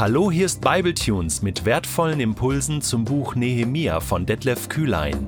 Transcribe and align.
Hallo, 0.00 0.30
hier 0.30 0.46
ist 0.46 0.62
Bibletunes 0.62 1.42
mit 1.42 1.66
wertvollen 1.66 2.20
Impulsen 2.20 2.80
zum 2.80 3.04
Buch 3.04 3.34
Nehemia 3.34 4.00
von 4.00 4.24
Detlef 4.24 4.70
Kühlein. 4.70 5.26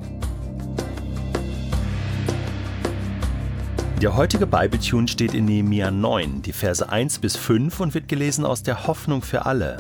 Der 4.00 4.16
heutige 4.16 4.46
Bibletune 4.46 5.08
steht 5.08 5.34
in 5.34 5.44
Nehemia 5.44 5.90
9, 5.90 6.40
die 6.40 6.54
Verse 6.54 6.88
1 6.88 7.18
bis 7.18 7.36
5 7.36 7.80
und 7.80 7.92
wird 7.92 8.08
gelesen 8.08 8.46
aus 8.46 8.62
der 8.62 8.86
Hoffnung 8.86 9.20
für 9.20 9.44
alle. 9.44 9.76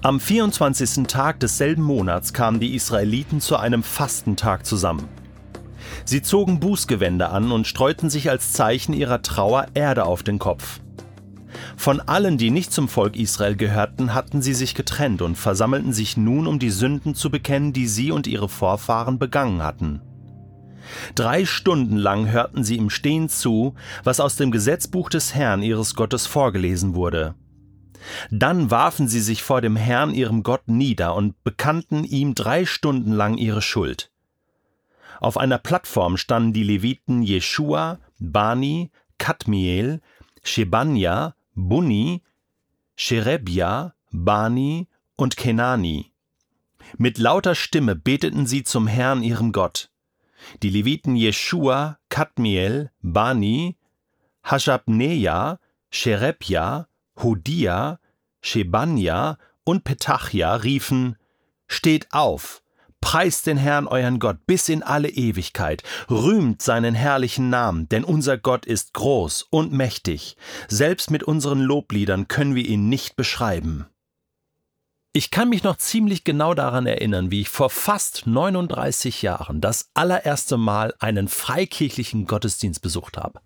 Am 0.00 0.20
24. 0.20 1.06
Tag 1.06 1.40
desselben 1.40 1.84
Monats 1.84 2.32
kamen 2.32 2.60
die 2.60 2.74
Israeliten 2.74 3.42
zu 3.42 3.58
einem 3.58 3.82
Fastentag 3.82 4.64
zusammen. 4.64 5.06
Sie 6.06 6.22
zogen 6.22 6.60
Bußgewänder 6.60 7.30
an 7.30 7.52
und 7.52 7.66
streuten 7.66 8.08
sich 8.08 8.30
als 8.30 8.54
Zeichen 8.54 8.94
ihrer 8.94 9.20
Trauer 9.20 9.66
Erde 9.74 10.06
auf 10.06 10.22
den 10.22 10.38
Kopf. 10.38 10.80
Von 11.76 12.00
allen, 12.00 12.38
die 12.38 12.50
nicht 12.50 12.72
zum 12.72 12.88
Volk 12.88 13.16
Israel 13.16 13.56
gehörten, 13.56 14.14
hatten 14.14 14.42
sie 14.42 14.54
sich 14.54 14.74
getrennt 14.74 15.22
und 15.22 15.36
versammelten 15.36 15.92
sich 15.92 16.16
nun, 16.16 16.46
um 16.46 16.58
die 16.58 16.70
Sünden 16.70 17.14
zu 17.14 17.30
bekennen, 17.30 17.72
die 17.72 17.86
sie 17.86 18.10
und 18.10 18.26
ihre 18.26 18.48
Vorfahren 18.48 19.18
begangen 19.18 19.62
hatten. 19.62 20.00
Drei 21.14 21.44
Stunden 21.44 21.96
lang 21.96 22.30
hörten 22.30 22.64
sie 22.64 22.76
im 22.76 22.90
Stehen 22.90 23.28
zu, 23.28 23.74
was 24.04 24.20
aus 24.20 24.36
dem 24.36 24.50
Gesetzbuch 24.50 25.08
des 25.08 25.34
Herrn 25.34 25.62
ihres 25.62 25.94
Gottes 25.94 26.26
vorgelesen 26.26 26.94
wurde. 26.94 27.34
Dann 28.30 28.70
warfen 28.70 29.08
sie 29.08 29.20
sich 29.20 29.42
vor 29.42 29.60
dem 29.60 29.76
Herrn 29.76 30.12
ihrem 30.12 30.42
Gott 30.42 30.66
nieder 30.66 31.14
und 31.14 31.42
bekannten 31.44 32.04
ihm 32.04 32.34
drei 32.34 32.66
Stunden 32.66 33.12
lang 33.12 33.36
ihre 33.36 33.62
Schuld. 33.62 34.10
Auf 35.20 35.38
einer 35.38 35.58
Plattform 35.58 36.16
standen 36.16 36.52
die 36.52 36.64
Leviten 36.64 37.22
Jeschua, 37.22 38.00
Bani, 38.18 38.90
Kadmiel, 39.18 40.00
Shebanja, 40.42 41.36
Bunni, 41.54 42.22
Sherebia, 42.96 43.94
Bani 44.10 44.88
und 45.16 45.36
Kenani. 45.36 46.12
Mit 46.98 47.18
lauter 47.18 47.54
Stimme 47.54 47.94
beteten 47.94 48.46
sie 48.46 48.64
zum 48.64 48.86
Herrn 48.86 49.22
ihrem 49.22 49.52
Gott. 49.52 49.90
Die 50.62 50.70
Leviten 50.70 51.16
Jeschua, 51.16 51.98
Kadmiel, 52.08 52.90
Bani, 53.00 53.76
Hashabneja, 54.42 55.60
Sherebja, 55.90 56.88
Hodia, 57.16 58.00
Shebanja 58.40 59.38
und 59.64 59.84
Petachia 59.84 60.54
riefen: 60.56 61.16
Steht 61.68 62.12
auf, 62.12 62.61
Preist 63.02 63.46
den 63.46 63.58
Herrn 63.58 63.86
euren 63.88 64.20
Gott 64.20 64.46
bis 64.46 64.70
in 64.70 64.82
alle 64.82 65.10
Ewigkeit, 65.10 65.82
rühmt 66.08 66.62
seinen 66.62 66.94
herrlichen 66.94 67.50
Namen, 67.50 67.88
denn 67.90 68.04
unser 68.04 68.38
Gott 68.38 68.64
ist 68.64 68.94
groß 68.94 69.48
und 69.50 69.72
mächtig, 69.72 70.38
selbst 70.68 71.10
mit 71.10 71.22
unseren 71.22 71.60
Lobliedern 71.60 72.28
können 72.28 72.54
wir 72.54 72.64
ihn 72.64 72.88
nicht 72.88 73.16
beschreiben. 73.16 73.86
Ich 75.12 75.30
kann 75.30 75.50
mich 75.50 75.62
noch 75.62 75.76
ziemlich 75.76 76.24
genau 76.24 76.54
daran 76.54 76.86
erinnern, 76.86 77.30
wie 77.30 77.42
ich 77.42 77.50
vor 77.50 77.68
fast 77.68 78.26
39 78.26 79.20
Jahren 79.20 79.60
das 79.60 79.90
allererste 79.92 80.56
Mal 80.56 80.94
einen 81.00 81.28
freikirchlichen 81.28 82.24
Gottesdienst 82.24 82.80
besucht 82.80 83.18
habe. 83.18 83.40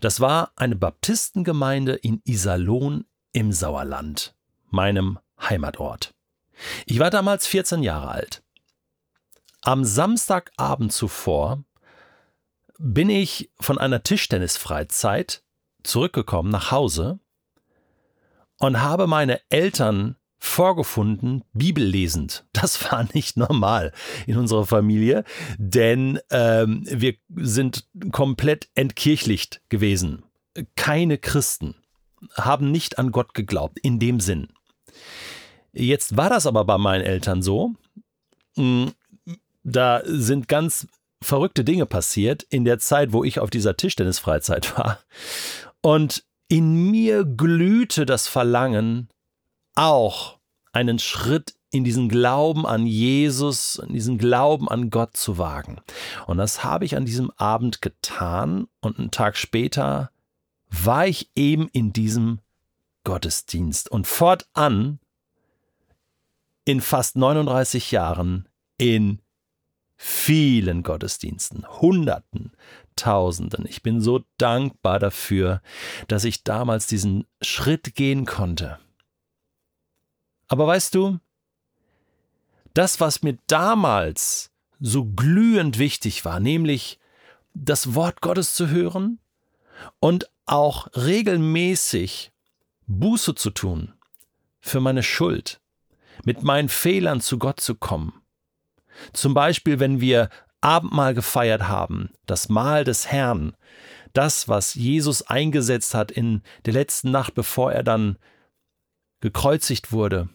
Das 0.00 0.20
war 0.20 0.52
eine 0.54 0.76
Baptistengemeinde 0.76 1.94
in 1.94 2.20
Iserlohn 2.24 3.06
im 3.32 3.50
Sauerland, 3.50 4.36
meinem 4.70 5.18
Heimatort. 5.40 6.14
Ich 6.86 7.00
war 7.00 7.10
damals 7.10 7.48
14 7.48 7.82
Jahre 7.82 8.08
alt. 8.08 8.43
Am 9.66 9.82
Samstagabend 9.82 10.92
zuvor 10.92 11.64
bin 12.78 13.08
ich 13.08 13.50
von 13.58 13.78
einer 13.78 14.02
Tischtennisfreizeit 14.02 15.42
zurückgekommen 15.82 16.50
nach 16.50 16.70
Hause 16.70 17.18
und 18.58 18.82
habe 18.82 19.06
meine 19.06 19.40
Eltern 19.48 20.16
vorgefunden, 20.38 21.44
bibellesend. 21.54 22.44
Das 22.52 22.92
war 22.92 23.08
nicht 23.14 23.38
normal 23.38 23.92
in 24.26 24.36
unserer 24.36 24.66
Familie, 24.66 25.24
denn 25.56 26.18
ähm, 26.30 26.82
wir 26.86 27.14
sind 27.36 27.88
komplett 28.12 28.68
entkirchlicht 28.74 29.62
gewesen. 29.70 30.24
Keine 30.76 31.16
Christen 31.16 31.74
haben 32.34 32.70
nicht 32.70 32.98
an 32.98 33.12
Gott 33.12 33.32
geglaubt, 33.32 33.78
in 33.80 33.98
dem 33.98 34.20
Sinn. 34.20 34.48
Jetzt 35.72 36.18
war 36.18 36.28
das 36.28 36.46
aber 36.46 36.64
bei 36.66 36.76
meinen 36.78 37.04
Eltern 37.04 37.42
so, 37.42 37.74
hm, 38.56 38.92
da 39.74 40.02
sind 40.04 40.48
ganz 40.48 40.86
verrückte 41.22 41.64
Dinge 41.64 41.86
passiert 41.86 42.42
in 42.44 42.64
der 42.64 42.78
Zeit, 42.78 43.12
wo 43.12 43.24
ich 43.24 43.38
auf 43.40 43.50
dieser 43.50 43.76
Tischtennisfreizeit 43.76 44.76
war. 44.78 44.98
Und 45.80 46.24
in 46.48 46.90
mir 46.90 47.24
glühte 47.24 48.06
das 48.06 48.28
Verlangen, 48.28 49.08
auch 49.74 50.38
einen 50.72 50.98
Schritt 50.98 51.54
in 51.70 51.82
diesen 51.82 52.08
Glauben 52.08 52.66
an 52.66 52.86
Jesus, 52.86 53.82
in 53.84 53.92
diesen 53.92 54.18
Glauben 54.18 54.68
an 54.68 54.90
Gott 54.90 55.16
zu 55.16 55.38
wagen. 55.38 55.80
Und 56.26 56.38
das 56.38 56.62
habe 56.62 56.84
ich 56.84 56.96
an 56.96 57.04
diesem 57.04 57.32
Abend 57.32 57.82
getan 57.82 58.68
und 58.80 58.98
einen 58.98 59.10
Tag 59.10 59.36
später 59.36 60.10
war 60.68 61.06
ich 61.06 61.30
eben 61.34 61.68
in 61.68 61.92
diesem 61.92 62.40
Gottesdienst 63.02 63.90
und 63.90 64.06
fortan 64.06 65.00
in 66.64 66.80
fast 66.80 67.16
39 67.16 67.90
Jahren 67.90 68.48
in 68.78 69.20
vielen 70.06 70.82
Gottesdiensten, 70.82 71.66
Hunderten, 71.80 72.52
Tausenden. 72.94 73.64
Ich 73.66 73.82
bin 73.82 74.02
so 74.02 74.22
dankbar 74.36 74.98
dafür, 74.98 75.62
dass 76.08 76.24
ich 76.24 76.44
damals 76.44 76.86
diesen 76.86 77.26
Schritt 77.40 77.94
gehen 77.94 78.26
konnte. 78.26 78.78
Aber 80.46 80.66
weißt 80.66 80.94
du, 80.94 81.20
das, 82.74 83.00
was 83.00 83.22
mir 83.22 83.38
damals 83.46 84.50
so 84.78 85.06
glühend 85.06 85.78
wichtig 85.78 86.26
war, 86.26 86.38
nämlich 86.38 86.98
das 87.54 87.94
Wort 87.94 88.20
Gottes 88.20 88.54
zu 88.54 88.68
hören 88.68 89.20
und 90.00 90.30
auch 90.44 90.86
regelmäßig 90.94 92.30
Buße 92.86 93.34
zu 93.34 93.48
tun 93.48 93.94
für 94.60 94.80
meine 94.80 95.02
Schuld, 95.02 95.62
mit 96.24 96.42
meinen 96.42 96.68
Fehlern 96.68 97.22
zu 97.22 97.38
Gott 97.38 97.60
zu 97.60 97.74
kommen, 97.74 98.20
zum 99.12 99.34
Beispiel, 99.34 99.80
wenn 99.80 100.00
wir 100.00 100.28
Abendmahl 100.60 101.14
gefeiert 101.14 101.68
haben, 101.68 102.10
das 102.26 102.48
Mahl 102.48 102.84
des 102.84 103.06
Herrn, 103.06 103.54
das, 104.14 104.48
was 104.48 104.74
Jesus 104.74 105.22
eingesetzt 105.22 105.94
hat 105.94 106.10
in 106.10 106.42
der 106.64 106.72
letzten 106.72 107.10
Nacht, 107.10 107.34
bevor 107.34 107.72
er 107.72 107.82
dann 107.82 108.16
gekreuzigt 109.20 109.92
wurde, 109.92 110.28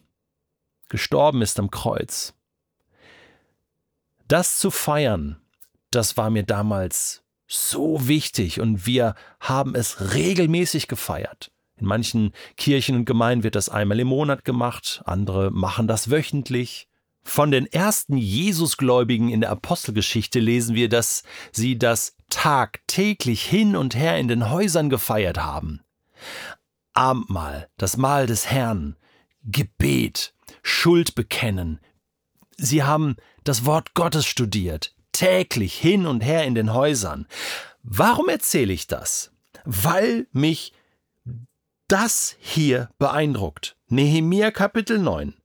gestorben 0.89 1.41
ist 1.41 1.59
am 1.59 1.71
Kreuz. 1.71 2.33
Das 4.27 4.59
zu 4.59 4.69
feiern, 4.69 5.41
das 5.91 6.17
war 6.17 6.29
mir 6.29 6.43
damals 6.43 7.23
so 7.47 8.07
wichtig 8.07 8.59
und 8.59 8.85
wir 8.85 9.15
haben 9.39 9.73
es 9.73 10.13
regelmäßig 10.13 10.87
gefeiert. 10.87 11.51
In 11.77 11.87
manchen 11.87 12.33
Kirchen 12.57 12.95
und 12.95 13.05
Gemeinden 13.05 13.43
wird 13.43 13.55
das 13.55 13.69
einmal 13.69 13.99
im 13.99 14.07
Monat 14.07 14.43
gemacht, 14.43 15.01
andere 15.05 15.49
machen 15.49 15.87
das 15.87 16.11
wöchentlich. 16.11 16.88
Von 17.29 17.51
den 17.51 17.67
ersten 17.67 18.17
Jesusgläubigen 18.17 19.29
in 19.29 19.41
der 19.41 19.51
Apostelgeschichte 19.51 20.39
lesen 20.39 20.73
wir, 20.73 20.89
dass 20.89 21.21
sie 21.51 21.77
das 21.77 22.15
tagtäglich 22.31 23.45
hin 23.45 23.75
und 23.75 23.95
her 23.95 24.17
in 24.17 24.27
den 24.27 24.49
Häusern 24.49 24.89
gefeiert 24.89 25.37
haben. 25.37 25.81
Abendmahl, 26.93 27.69
das 27.77 27.97
Mahl 27.97 28.25
des 28.25 28.49
Herrn, 28.49 28.95
Gebet, 29.43 30.33
Schuld 30.63 31.13
bekennen. 31.13 31.79
Sie 32.57 32.81
haben 32.81 33.15
das 33.43 33.63
Wort 33.63 33.93
Gottes 33.93 34.25
studiert, 34.25 34.95
täglich 35.11 35.75
hin 35.75 36.07
und 36.07 36.21
her 36.21 36.45
in 36.45 36.55
den 36.55 36.73
Häusern. 36.73 37.27
Warum 37.83 38.27
erzähle 38.27 38.73
ich 38.73 38.87
das? 38.87 39.31
Weil 39.65 40.25
mich 40.31 40.73
das 41.87 42.37
hier 42.39 42.89
beeindruckt. 42.97 43.77
Nehemia 43.87 44.49
Kapitel 44.49 44.97
9. 44.97 45.35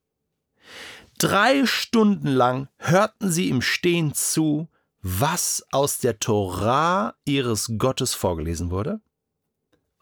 Drei 1.19 1.66
Stunden 1.66 2.28
lang 2.28 2.69
hörten 2.78 3.31
sie 3.31 3.49
im 3.49 3.62
Stehen 3.62 4.14
zu, 4.14 4.69
was 5.00 5.64
aus 5.70 5.99
der 5.99 6.19
Torah 6.19 7.14
ihres 7.25 7.72
Gottes 7.78 8.14
vorgelesen 8.14 8.70
wurde. 8.70 9.00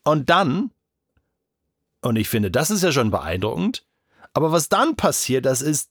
Und 0.04 0.30
dann, 0.30 0.70
und 2.00 2.16
ich 2.16 2.28
finde, 2.28 2.50
das 2.50 2.70
ist 2.70 2.82
ja 2.82 2.92
schon 2.92 3.10
beeindruckend, 3.10 3.84
aber 4.32 4.52
was 4.52 4.68
dann 4.68 4.96
passiert, 4.96 5.44
das 5.44 5.60
ist 5.60 5.90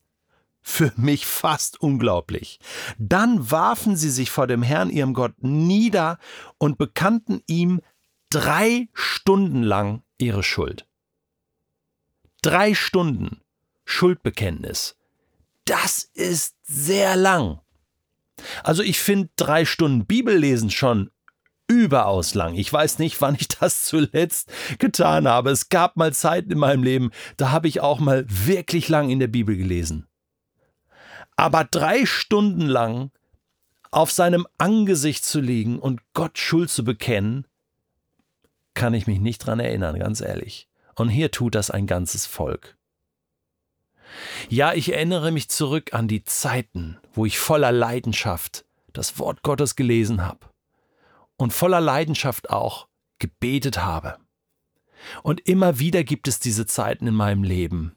für 0.62 0.92
mich 0.96 1.26
fast 1.26 1.82
unglaublich. 1.82 2.60
Dann 2.98 3.52
warfen 3.52 3.96
sie 3.96 4.10
sich 4.10 4.32
vor 4.32 4.48
dem 4.48 4.64
Herrn, 4.64 4.90
ihrem 4.90 5.14
Gott, 5.14 5.34
nieder 5.40 6.20
und 6.58 6.78
bekannten 6.78 7.42
ihm 7.48 7.82
drei 8.30 8.88
Stunden 8.94 9.64
lang 9.64 10.04
ihre 10.18 10.44
Schuld. 10.44 10.88
Drei 12.42 12.74
Stunden 12.74 13.42
Schuldbekenntnis 13.86 14.96
das 15.72 16.04
ist 16.14 16.56
sehr 16.64 17.16
lang. 17.16 17.62
Also 18.62 18.84
ich 18.84 19.00
finde 19.00 19.30
drei 19.38 19.64
Stunden 19.64 20.06
Bibellesen 20.06 20.70
schon 20.70 21.12
überaus 21.68 22.34
lang. 22.34 22.56
Ich 22.56 22.72
weiß 22.72 23.00
nicht, 23.00 23.22
wann 23.22 23.36
ich 23.36 23.48
das 23.48 23.86
zuletzt 23.86 24.52
getan 24.80 25.30
habe. 25.30 25.52
Es 25.52 25.70
gab 25.70 25.96
mal 25.96 26.12
Zeiten 26.12 26.52
in 26.52 26.58
meinem 26.58 26.84
Leben, 26.84 27.12
da 27.38 27.52
habe 27.52 27.70
ich 27.70 27.80
auch 27.80 28.00
mal 28.00 28.26
wirklich 28.28 28.90
lang 28.90 29.10
in 29.10 29.20
der 29.20 29.30
Bibel 29.30 29.56
gelesen. 29.56 30.08
Aber 31.38 31.64
drei 31.64 32.06
Stunden 32.06 32.68
lang 32.68 33.12
auf 33.92 34.12
seinem 34.12 34.46
Angesicht 34.58 35.24
zu 35.24 35.40
liegen 35.40 35.80
und 35.80 36.02
Gott 36.14 36.38
Schuld 36.38 36.70
zu 36.70 36.84
bekennen, 36.84 37.48
kann 38.74 38.94
ich 38.94 39.08
mich 39.08 39.22
nicht 39.22 39.40
dran 39.40 39.62
erinnern, 39.62 39.98
ganz 40.00 40.20
ehrlich. 40.20 40.68
Und 40.96 41.08
hier 41.08 41.32
tut 41.32 41.56
das 41.56 41.72
ein 41.72 41.88
ganzes 41.88 42.26
Volk. 42.26 42.78
Ja, 44.50 44.74
ich 44.74 44.94
erinnere 44.94 45.32
mich 45.32 45.50
zurück 45.50 45.94
an 45.94 46.08
die 46.08 46.24
Zeiten, 46.24 46.98
wo 47.14 47.26
ich 47.26 47.40
voller 47.40 47.72
Leidenschaft 47.72 48.66
das 48.94 49.18
Wort 49.20 49.44
Gottes 49.44 49.76
gelesen 49.76 50.26
habe 50.26 50.48
und 51.38 51.54
voller 51.54 51.82
Leidenschaft 51.82 52.50
auch 52.50 52.88
gebetet 53.20 53.80
habe. 53.80 54.18
Und 55.24 55.42
immer 55.48 55.80
wieder 55.80 56.04
gibt 56.04 56.28
es 56.28 56.40
diese 56.40 56.66
Zeiten 56.66 57.08
in 57.08 57.16
meinem 57.16 57.44
Leben. 57.44 57.96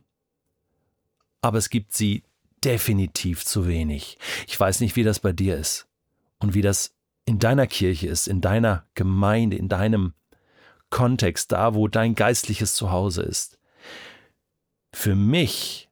Aber 1.43 1.59
es 1.59 1.69
gibt 1.69 1.93
sie 1.93 2.23
definitiv 2.65 3.45
zu 3.45 3.67
wenig. 3.67 4.19
Ich 4.47 4.59
weiß 4.59 4.81
nicht, 4.81 4.97
wie 4.97 5.03
das 5.03 5.21
bei 5.21 5.33
dir 5.33 5.57
ist 5.57 5.87
und 6.39 6.55
wie 6.55 6.63
das 6.63 6.95
in 7.27 7.39
deiner 7.39 7.67
Kirche 7.67 8.07
ist, 8.07 8.27
in 8.27 8.41
deiner 8.41 8.87
Gemeinde, 8.95 9.57
in 9.57 9.69
deinem 9.69 10.15
Kontext, 10.91 11.53
da 11.53 11.75
wo 11.75 11.89
dein 11.89 12.15
geistliches 12.15 12.75
Zuhause 12.75 13.23
ist. 13.23 13.59
Für 14.93 15.15
mich 15.15 15.91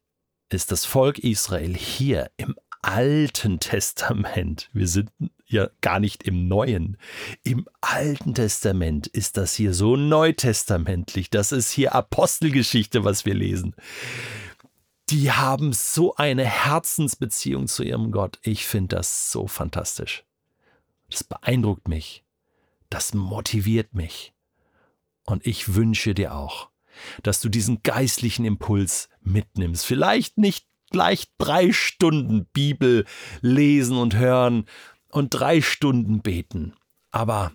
ist 0.49 0.71
das 0.71 0.85
Volk 0.85 1.19
Israel 1.19 1.75
hier 1.75 2.29
im 2.37 2.55
Alten 2.81 3.59
Testament, 3.59 4.69
wir 4.73 4.87
sind 4.87 5.09
ja 5.45 5.69
gar 5.79 5.99
nicht 5.99 6.23
im 6.23 6.47
Neuen, 6.49 6.97
im 7.43 7.67
Alten 7.79 8.33
Testament 8.33 9.07
ist 9.07 9.37
das 9.37 9.53
hier 9.53 9.73
so 9.73 9.95
neutestamentlich, 9.95 11.29
das 11.29 11.53
ist 11.53 11.71
hier 11.71 11.95
Apostelgeschichte, 11.95 13.05
was 13.05 13.25
wir 13.25 13.35
lesen. 13.35 13.73
Die 15.09 15.31
haben 15.31 15.73
so 15.73 16.15
eine 16.15 16.45
Herzensbeziehung 16.45 17.67
zu 17.67 17.83
ihrem 17.83 18.11
Gott. 18.11 18.39
Ich 18.41 18.65
finde 18.65 18.95
das 18.95 19.31
so 19.31 19.47
fantastisch. 19.47 20.23
Das 21.09 21.23
beeindruckt 21.23 21.87
mich. 21.87 22.23
Das 22.89 23.13
motiviert 23.13 23.93
mich. 23.93 24.33
Und 25.25 25.45
ich 25.45 25.75
wünsche 25.75 26.13
dir 26.13 26.35
auch, 26.35 26.69
dass 27.21 27.41
du 27.41 27.49
diesen 27.49 27.83
geistlichen 27.83 28.45
Impuls 28.45 29.09
mitnimmst. 29.25 29.85
Vielleicht 29.85 30.37
nicht 30.37 30.65
gleich 30.91 31.27
drei 31.37 31.71
Stunden 31.71 32.45
Bibel 32.53 33.05
lesen 33.41 33.97
und 33.97 34.15
hören 34.15 34.65
und 35.09 35.29
drei 35.29 35.61
Stunden 35.61 36.21
beten. 36.21 36.73
Aber 37.11 37.51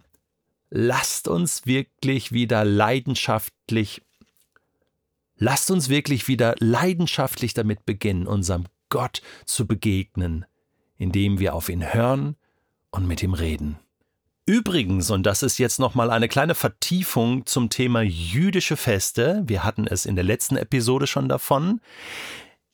lasst 0.70 1.28
uns 1.28 1.66
wirklich 1.66 2.32
wieder 2.32 2.64
leidenschaftlich, 2.64 4.02
lasst 5.36 5.70
uns 5.70 5.88
wirklich 5.88 6.28
wieder 6.28 6.54
leidenschaftlich 6.58 7.54
damit 7.54 7.86
beginnen, 7.86 8.26
unserem 8.26 8.66
Gott 8.90 9.22
zu 9.44 9.66
begegnen, 9.66 10.44
indem 10.96 11.38
wir 11.38 11.54
auf 11.54 11.68
ihn 11.68 11.92
hören 11.92 12.36
und 12.90 13.06
mit 13.06 13.22
ihm 13.22 13.34
reden. 13.34 13.78
Übrigens, 14.48 15.10
und 15.10 15.24
das 15.24 15.42
ist 15.42 15.58
jetzt 15.58 15.78
nochmal 15.78 16.10
eine 16.10 16.26
kleine 16.26 16.54
Vertiefung 16.54 17.44
zum 17.44 17.68
Thema 17.68 18.00
jüdische 18.00 18.78
Feste, 18.78 19.42
wir 19.46 19.62
hatten 19.62 19.86
es 19.86 20.06
in 20.06 20.14
der 20.14 20.24
letzten 20.24 20.56
Episode 20.56 21.06
schon 21.06 21.28
davon, 21.28 21.80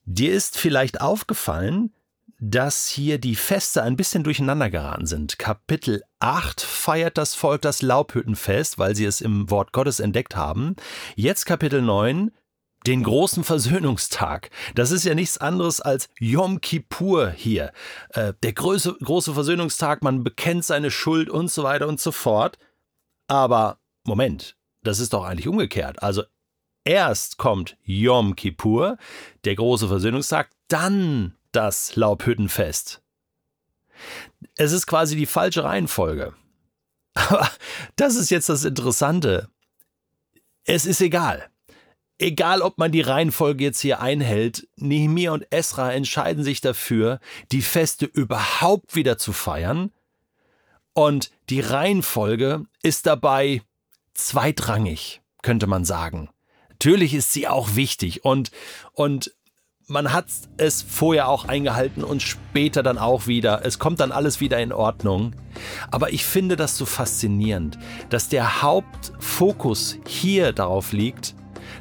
Dir 0.07 0.33
ist 0.33 0.59
vielleicht 0.59 1.01
aufgefallen, 1.01 1.93
dass 2.39 2.87
hier 2.87 3.19
die 3.19 3.37
Feste 3.37 3.83
ein 3.83 3.97
bisschen 3.97 4.23
durcheinander 4.23 4.69
geraten 4.69 5.07
sind. 5.07 5.39
Kapitel 5.39 6.03
8 6.21 6.61
feiert 6.61 7.17
das 7.17 7.35
Volk 7.35 7.63
das 7.63 7.81
Laubhüttenfest, 7.81 8.79
weil 8.79 8.95
sie 8.95 9.07
es 9.07 9.21
im 9.21 9.51
Wort 9.51 9.73
Gottes 9.73 10.01
entdeckt 10.01 10.37
haben. 10.37 10.77
Jetzt 11.17 11.47
Kapitel 11.47 11.81
9 11.81 12.31
den 12.87 13.03
großen 13.03 13.45
Versöhnungstag. 13.45 14.51
Das 14.75 14.91
ist 14.91 15.05
ja 15.05 15.15
nichts 15.15 15.39
anderes 15.39 15.81
als 15.81 16.09
Yom 16.19 16.61
Kippur 16.61 17.31
hier. 17.31 17.73
Äh, 18.11 18.35
der 18.43 18.53
große, 18.53 18.97
große 19.03 19.35
Versöhnungstag, 19.35 20.03
man 20.03 20.23
bekennt 20.23 20.65
seine 20.65 20.91
Schuld 20.91 21.31
und 21.31 21.51
so 21.51 21.63
weiter 21.63 21.89
und 21.89 22.01
so 22.01 22.13
fort. 22.13 22.59
Aber 23.27 23.79
Moment, 24.05 24.57
das 24.83 25.01
ist 25.01 25.13
doch 25.15 25.25
eigentlich 25.25 25.49
umgekehrt. 25.49 26.03
Also 26.03 26.25
Erst 26.85 27.39
kommt 27.39 27.79
Yom 27.83 28.37
Kippur, 28.37 28.99
der 29.45 29.55
große 29.55 29.89
Versöhnungstag, 29.89 30.51
dann 30.69 31.35
das 31.51 31.97
Laubhüttenfest. 31.97 33.03
Es 34.57 34.73
ist 34.73 34.87
quasi 34.87 35.17
die 35.17 35.27
falsche 35.27 35.65
Reihenfolge. 35.65 36.35
Aber 37.15 37.51
das 37.97 38.17
ist 38.17 38.31
jetzt 38.31 38.51
das 38.51 38.65
Interessante. 38.65 39.49
Es 40.65 40.85
ist 40.85 41.01
egal. 41.01 41.49
Egal, 42.19 42.63
ob 42.63 42.79
man 42.79 42.93
die 42.93 43.01
Reihenfolge 43.01 43.65
jetzt 43.65 43.81
hier 43.81 44.01
einhält, 44.01 44.69
Nehemiah 44.77 45.33
und 45.33 45.47
Esra 45.51 45.93
entscheiden 45.93 46.45
sich 46.45 46.61
dafür, 46.61 47.19
die 47.51 47.63
Feste 47.63 48.07
überhaupt 48.07 48.95
wieder 48.95 49.19
zu 49.19 49.33
feiern. 49.33 49.91
Und 50.93 51.33
die 51.51 51.61
Reihenfolge 51.61 52.67
ist 52.83 53.07
dabei 53.07 53.63
zweitrangig, 54.15 55.23
könnte 55.43 55.67
man 55.67 55.85
sagen. 55.85 56.31
Natürlich 56.69 57.15
ist 57.15 57.33
sie 57.33 57.49
auch 57.49 57.75
wichtig 57.75 58.25
und, 58.25 58.53
und 58.93 59.35
man 59.87 60.13
hat 60.13 60.27
es 60.57 60.83
vorher 60.83 61.29
auch 61.29 61.45
eingehalten 61.45 62.05
und 62.05 62.23
später 62.23 62.83
dann 62.83 62.97
auch 62.97 63.27
wieder. 63.27 63.65
Es 63.65 63.79
kommt 63.79 64.01
dann 64.01 64.13
alles 64.13 64.41
wieder 64.41 64.59
in 64.61 64.73
Ordnung. 64.73 65.35
Aber 65.91 66.13
ich 66.13 66.25
finde 66.25 66.57
das 66.57 66.79
so 66.79 66.87
faszinierend, 66.87 67.79
dass 68.09 68.29
der 68.29 68.63
Hauptfokus 68.63 69.99
hier 70.07 70.53
darauf 70.53 70.93
liegt, 70.93 71.35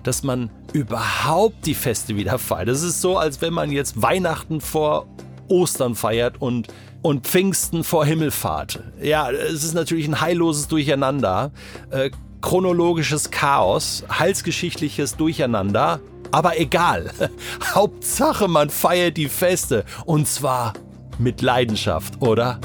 dass 0.04 0.24
man 0.24 0.50
überhaupt 0.74 1.66
die 1.66 1.76
Feste 1.76 2.16
wieder 2.16 2.40
feiert. 2.40 2.70
Es 2.70 2.84
ist 2.84 3.02
so, 3.02 3.18
als 3.18 3.42
wenn 3.42 3.54
man 3.54 3.72
jetzt 3.72 4.02
Weihnachten 4.02 4.62
vor 4.62 5.08
Ostern 5.48 5.96
feiert 5.96 6.42
und, 6.42 6.68
und 7.02 7.28
Pfingsten 7.28 7.84
vor 7.84 8.06
Himmelfahrt. 8.06 8.80
Ja, 9.02 9.30
es 9.30 9.64
ist 9.64 9.74
natürlich 9.74 10.08
ein 10.08 10.22
heilloses 10.22 10.68
Durcheinander. 10.68 11.52
Äh, 11.92 12.12
chronologisches 12.42 13.32
Chaos, 13.32 14.04
heilsgeschichtliches 14.20 15.16
Durcheinander, 15.16 16.02
aber 16.32 16.60
egal. 16.60 17.10
Hauptsache, 17.74 18.48
man 18.48 18.70
feiert 18.70 19.16
die 19.16 19.30
Feste 19.30 19.86
und 20.06 20.28
zwar 20.28 20.74
mit 21.18 21.42
Leidenschaft, 21.42 22.22
oder? 22.22 22.60